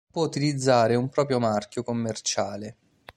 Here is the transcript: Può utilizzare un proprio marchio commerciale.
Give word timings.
Può 0.11 0.25
utilizzare 0.25 0.95
un 0.95 1.09
proprio 1.09 1.37
marchio 1.39 1.83
commerciale. 1.83 2.75